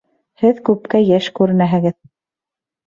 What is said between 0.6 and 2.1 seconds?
күпкә йәш күренәһегеҙ.